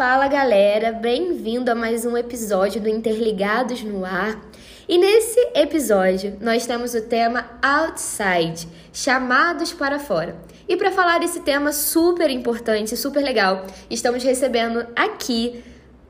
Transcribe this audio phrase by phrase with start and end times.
[0.00, 4.40] Fala galera, bem-vindo a mais um episódio do Interligados no Ar.
[4.88, 10.34] E nesse episódio nós temos o tema Outside, chamados para fora.
[10.66, 15.62] E para falar desse tema super importante, super legal, estamos recebendo aqui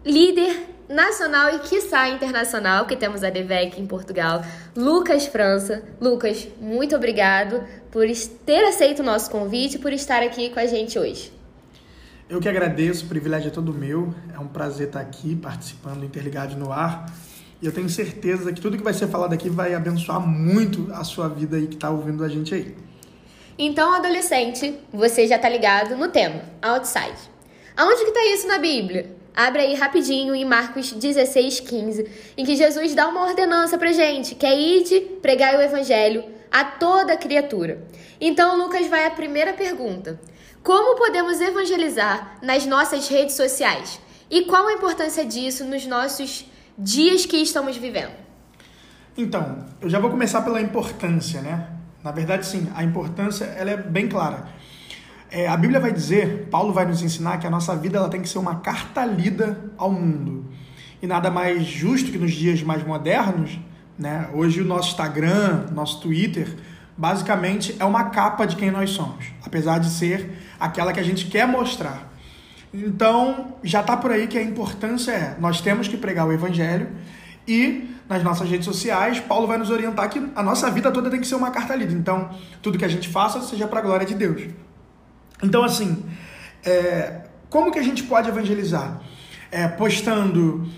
[0.07, 4.45] líder nacional e quiçá internacional, que temos a DEVEC em Portugal,
[4.77, 5.83] Lucas França.
[6.01, 8.07] Lucas, muito obrigado por
[8.47, 11.40] ter aceito o nosso convite e por estar aqui com a gente hoje.
[12.31, 14.15] Eu que agradeço, o privilégio é todo meu.
[14.33, 17.13] É um prazer estar aqui participando do Interligado no Ar.
[17.61, 21.03] E eu tenho certeza que tudo que vai ser falado aqui vai abençoar muito a
[21.03, 22.77] sua vida aí que está ouvindo a gente aí.
[23.59, 27.19] Então, adolescente, você já está ligado no tema, outside.
[27.77, 29.11] Aonde que está isso na Bíblia?
[29.35, 34.37] Abre aí rapidinho em Marcos 16, 15, em que Jesus dá uma ordenança pra gente,
[34.37, 37.83] que é ir pregar o evangelho a toda criatura.
[38.21, 40.21] Então, Lucas vai à primeira pergunta.
[40.63, 43.99] Como podemos evangelizar nas nossas redes sociais?
[44.31, 46.45] E qual a importância disso nos nossos
[46.77, 48.13] dias que estamos vivendo?
[49.17, 51.67] Então, eu já vou começar pela importância, né?
[52.05, 54.49] Na verdade, sim, a importância ela é bem clara.
[55.31, 58.21] É, a Bíblia vai dizer, Paulo vai nos ensinar que a nossa vida ela tem
[58.21, 60.45] que ser uma carta lida ao mundo.
[61.01, 63.59] E nada mais justo que nos dias mais modernos,
[63.99, 64.29] né?
[64.35, 66.55] Hoje o nosso Instagram, nosso Twitter,
[67.01, 71.29] basicamente é uma capa de quem nós somos, apesar de ser aquela que a gente
[71.29, 72.13] quer mostrar.
[72.75, 76.89] Então, já está por aí que a importância é, nós temos que pregar o evangelho
[77.49, 81.19] e nas nossas redes sociais, Paulo vai nos orientar que a nossa vida toda tem
[81.19, 81.95] que ser uma carta lida.
[81.95, 82.29] Então,
[82.61, 84.43] tudo que a gente faça seja para a glória de Deus.
[85.43, 86.05] Então, assim,
[86.63, 89.01] é, como que a gente pode evangelizar?
[89.51, 90.69] É, postando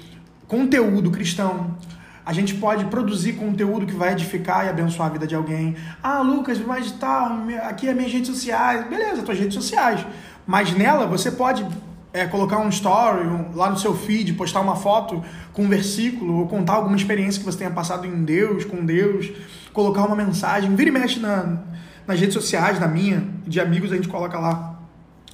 [0.46, 1.76] conteúdo cristão.
[2.24, 5.76] A gente pode produzir conteúdo que vai edificar e abençoar a vida de alguém.
[6.02, 8.88] Ah, Lucas, mas tá, aqui é minhas redes sociais.
[8.88, 10.06] Beleza, tuas redes sociais.
[10.46, 11.66] Mas nela você pode
[12.12, 16.38] é, colocar um story um, lá no seu feed, postar uma foto com um versículo,
[16.38, 19.30] ou contar alguma experiência que você tenha passado em Deus, com Deus,
[19.72, 20.74] colocar uma mensagem.
[20.76, 21.58] Vira e mexe na,
[22.06, 24.71] nas redes sociais, na minha, de amigos, a gente coloca lá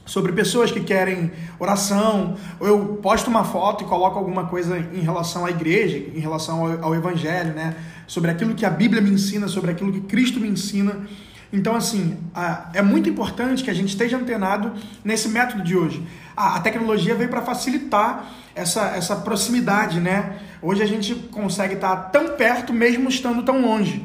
[0.08, 5.00] sobre pessoas que querem oração, ou eu posto uma foto e coloco alguma coisa em
[5.00, 7.76] relação à igreja, em relação ao, ao, evangelho, né?
[8.06, 11.06] Sobre aquilo que a Bíblia me ensina, sobre aquilo que Cristo me ensina.
[11.52, 14.72] Então, assim, a, é muito importante que a gente esteja antenado
[15.04, 16.02] nesse método de hoje.
[16.34, 20.38] A, a tecnologia veio para facilitar essa, essa proximidade, né?
[20.62, 24.02] Hoje a gente consegue estar tão perto mesmo estando tão longe.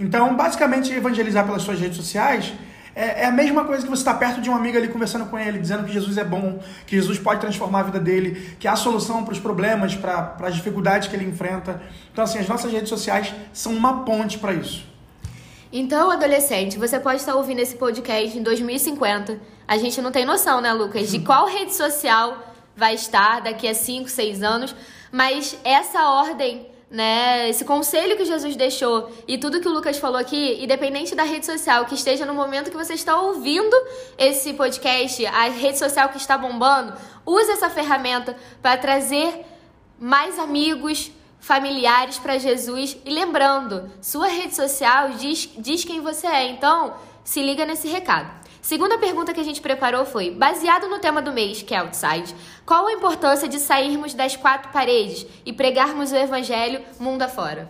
[0.00, 2.54] Então, basicamente, evangelizar pelas suas redes sociais
[2.94, 5.38] é, é, a mesma coisa que você estar perto de um amigo ali conversando com
[5.38, 8.76] ele, dizendo que Jesus é bom, que Jesus pode transformar a vida dele, que há
[8.76, 11.82] solução para os problemas, para as dificuldades que ele enfrenta.
[12.12, 14.86] Então, assim, as nossas redes sociais são uma ponte para isso.
[15.72, 19.40] Então, adolescente, você pode estar ouvindo esse podcast em 2050.
[19.66, 23.74] A gente não tem noção, né, Lucas, de qual rede social vai estar daqui a
[23.74, 24.76] 5, 6 anos,
[25.10, 27.48] mas essa ordem né?
[27.48, 31.46] Esse conselho que Jesus deixou e tudo que o Lucas falou aqui, independente da rede
[31.46, 33.74] social que esteja no momento que você está ouvindo
[34.18, 36.92] esse podcast, a rede social que está bombando,
[37.24, 39.46] use essa ferramenta para trazer
[39.98, 41.10] mais amigos,
[41.40, 46.50] familiares para Jesus e lembrando, sua rede social diz, diz quem você é.
[46.50, 46.94] Então,
[47.24, 48.41] se liga nesse recado.
[48.62, 52.32] Segunda pergunta que a gente preparou foi: baseado no tema do mês, que é outside,
[52.64, 57.68] qual a importância de sairmos das quatro paredes e pregarmos o evangelho mundo afora?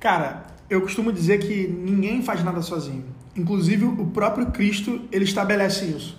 [0.00, 3.04] Cara, eu costumo dizer que ninguém faz nada sozinho.
[3.36, 6.16] Inclusive o próprio Cristo, ele estabelece isso.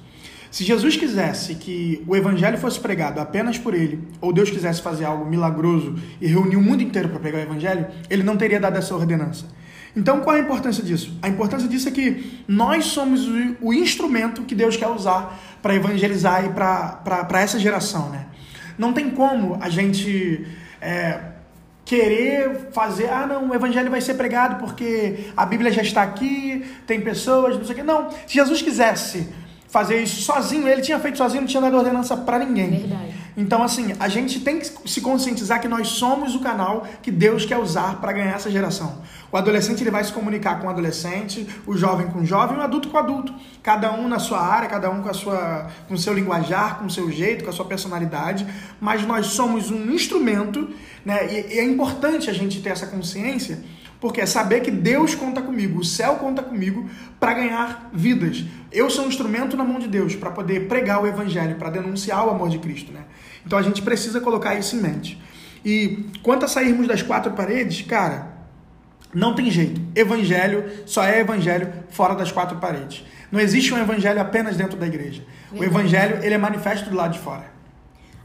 [0.52, 5.06] Se Jesus quisesse que o evangelho fosse pregado apenas por ele, ou Deus quisesse fazer
[5.06, 8.78] algo milagroso e reunir o mundo inteiro para pregar o evangelho, ele não teria dado
[8.78, 9.46] essa ordenança.
[9.96, 11.18] Então, qual é a importância disso?
[11.22, 13.28] A importância disso é que nós somos
[13.62, 18.26] o, instrumento que Deus quer usar para evangelizar e para essa geração, né?
[18.78, 20.48] Não tem como a gente
[20.80, 21.20] é,
[21.84, 26.64] querer fazer, ah, não, o evangelho vai ser pregado porque a Bíblia já está aqui,
[26.86, 27.84] tem pessoas, não sei o quê.
[27.84, 29.28] Não, se Jesus quisesse
[29.68, 32.72] fazer isso sozinho, ele tinha feito sozinho, não tinha dado ordenança para ninguém.
[32.72, 33.14] Verdade.
[33.40, 37.46] Então, assim, a gente tem que se conscientizar que nós somos o canal que Deus
[37.46, 39.02] quer usar para ganhar essa geração.
[39.32, 42.62] O adolescente ele vai se comunicar com o adolescente, o jovem com o jovem, o
[42.62, 43.34] adulto com o adulto.
[43.64, 46.88] Cada um na sua área, cada um com, a sua, com o seu linguajar, com
[46.88, 48.46] o seu jeito, com a sua personalidade.
[48.82, 50.70] Mas nós somos um instrumento,
[51.06, 51.34] né?
[51.34, 53.64] E, e é importante a gente ter essa consciência
[54.02, 56.90] porque é saber que Deus conta comigo, o céu conta comigo
[57.20, 58.46] para ganhar vidas.
[58.72, 62.26] Eu sou um instrumento na mão de Deus para poder pregar o evangelho, para denunciar
[62.26, 63.02] o amor de Cristo, né?
[63.46, 65.22] Então a gente precisa colocar isso em mente.
[65.64, 68.40] E quanto a sairmos das quatro paredes, cara,
[69.14, 69.82] não tem jeito.
[69.96, 73.04] Evangelho só é evangelho fora das quatro paredes.
[73.32, 75.24] Não existe um evangelho apenas dentro da igreja.
[75.52, 75.60] Verdade.
[75.60, 77.52] O evangelho ele é manifesto do lado de fora.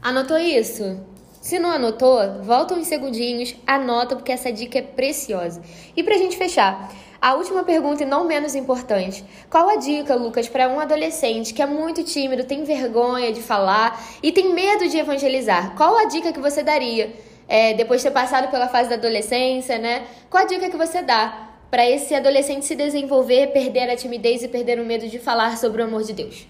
[0.01, 1.01] Anotou isso?
[1.45, 5.61] Se não anotou, volta uns segundinhos, anota porque essa dica é preciosa.
[5.95, 9.23] E pra gente fechar, a última pergunta e não menos importante.
[9.47, 14.03] Qual a dica, Lucas, para um adolescente que é muito tímido, tem vergonha de falar
[14.23, 15.75] e tem medo de evangelizar?
[15.75, 17.13] Qual a dica que você daria?
[17.47, 20.07] É, depois de ter passado pela fase da adolescência, né?
[20.31, 24.47] Qual a dica que você dá para esse adolescente se desenvolver, perder a timidez e
[24.47, 26.47] perder o medo de falar sobre o amor de Deus?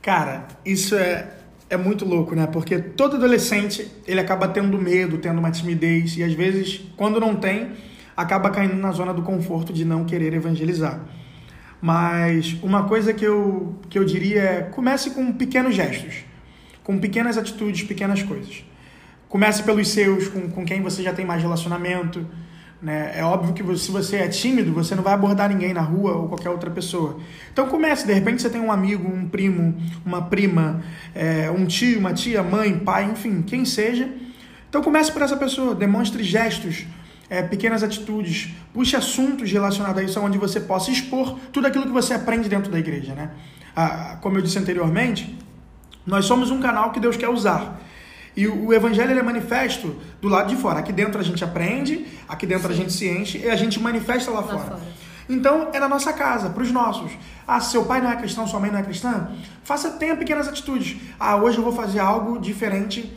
[0.00, 1.26] Cara, isso é,
[1.74, 2.46] é muito louco, né?
[2.46, 7.36] Porque todo adolescente, ele acaba tendo medo, tendo uma timidez, e às vezes, quando não
[7.36, 7.72] tem,
[8.16, 11.00] acaba caindo na zona do conforto de não querer evangelizar.
[11.80, 16.24] Mas uma coisa que eu, que eu diria é comece com pequenos gestos,
[16.82, 18.64] com pequenas atitudes, pequenas coisas.
[19.28, 22.26] Comece pelos seus, com, com quem você já tem mais relacionamento.
[22.84, 23.14] Né?
[23.16, 26.28] É óbvio que se você é tímido, você não vai abordar ninguém na rua ou
[26.28, 27.18] qualquer outra pessoa.
[27.50, 30.82] Então comece, de repente você tem um amigo, um primo, uma prima,
[31.14, 34.06] é, um tio, uma tia, mãe, pai, enfim, quem seja.
[34.68, 36.84] Então comece por essa pessoa, demonstre gestos,
[37.30, 41.92] é, pequenas atitudes, puxe assuntos relacionados a isso, onde você possa expor tudo aquilo que
[41.92, 43.14] você aprende dentro da igreja.
[43.14, 43.30] Né?
[43.74, 45.34] Ah, como eu disse anteriormente,
[46.06, 47.80] nós somos um canal que Deus quer usar.
[48.36, 50.80] E o, o evangelho é manifesto do lado de fora.
[50.80, 52.74] Aqui dentro a gente aprende, aqui dentro Sim.
[52.74, 54.58] a gente se enche e a gente manifesta lá, lá fora.
[54.58, 54.80] fora.
[55.28, 57.12] Então é na nossa casa, para os nossos.
[57.46, 59.28] Ah, seu pai não é cristão, sua mãe não é cristã?
[59.62, 60.96] Faça, tenha pequenas atitudes.
[61.18, 63.10] Ah, hoje eu vou fazer algo diferente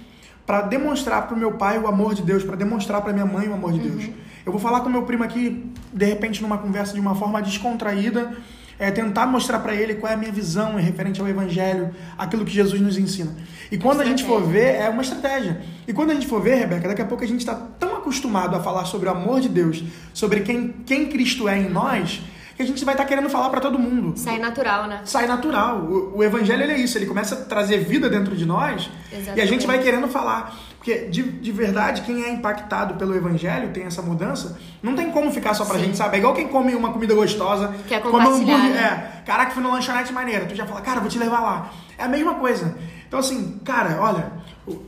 [0.46, 3.50] para demonstrar para o meu pai o amor de Deus, para demonstrar para minha mãe
[3.50, 4.06] o amor de Deus.
[4.06, 4.14] Uhum.
[4.46, 8.38] Eu vou falar com meu primo aqui, de repente, numa conversa de uma forma descontraída,
[8.80, 12.54] é tentar mostrar para ele qual é a minha visão referente ao evangelho, aquilo que
[12.54, 13.32] Jesus nos ensina.
[13.72, 15.62] E quando a gente for ver, é uma estratégia.
[15.88, 18.56] E quando a gente for ver, Rebeca, daqui a pouco a gente está tão acostumado
[18.56, 19.84] a falar sobre o amor de Deus,
[20.14, 22.22] sobre quem, quem Cristo é em nós,
[22.58, 24.18] que a gente vai estar tá querendo falar para todo mundo.
[24.18, 25.02] Sai natural, né?
[25.06, 25.78] Sai natural.
[25.78, 29.38] O, o evangelho é isso, ele começa a trazer vida dentro de nós Exatamente.
[29.38, 30.58] e a gente vai querendo falar.
[30.78, 35.30] Porque, de, de verdade, quem é impactado pelo evangelho, tem essa mudança, não tem como
[35.32, 35.86] ficar só pra Sim.
[35.86, 36.16] gente, sabe?
[36.16, 38.58] É igual quem come uma comida gostosa, Quer come um hambúrguer.
[38.58, 38.80] Né?
[38.80, 40.46] É, caraca, fui numa lanchonete maneira.
[40.46, 41.72] Tu já fala, cara, vou te levar lá.
[41.96, 42.76] É a mesma coisa.
[43.08, 44.32] Então, assim, cara, olha,
[44.66, 44.82] eu,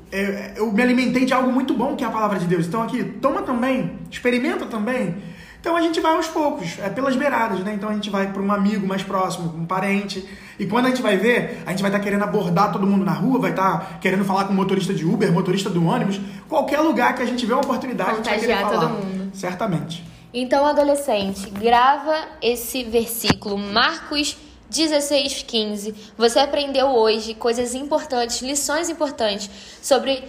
[0.56, 2.66] eu me alimentei de algo muito bom que é a palavra de Deus.
[2.66, 5.18] Então, aqui, toma também, experimenta também.
[5.60, 7.74] Então a gente vai aos poucos, é pelas beiradas, né?
[7.74, 10.28] Então a gente vai para um amigo mais próximo, um parente.
[10.58, 13.04] E quando a gente vai ver, a gente vai estar tá querendo abordar todo mundo
[13.04, 16.20] na rua, vai estar tá querendo falar com o motorista de Uber, motorista do ônibus,
[16.48, 19.32] qualquer lugar que a gente vê uma oportunidade, Contagiar a gente vai todo mundo.
[19.34, 20.04] Certamente.
[20.34, 24.38] Então, adolescente, grava esse versículo, Marcos
[24.70, 25.96] 16, 15.
[26.18, 29.50] Você aprendeu hoje coisas importantes, lições importantes
[29.82, 30.24] sobre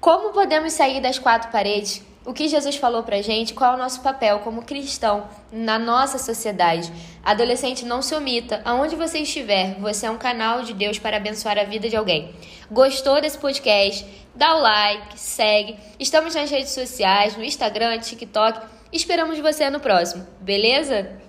[0.00, 3.78] como podemos sair das quatro paredes, o que Jesus falou pra gente, qual é o
[3.78, 6.92] nosso papel como cristão na nossa sociedade.
[7.24, 8.60] Adolescente, não se omita.
[8.66, 12.34] Aonde você estiver, você é um canal de Deus para abençoar a vida de alguém.
[12.70, 14.06] Gostou desse podcast?
[14.34, 15.78] Dá o like, segue.
[15.98, 18.60] Estamos nas redes sociais, no Instagram, TikTok.
[18.92, 21.27] Esperamos você no próximo, beleza?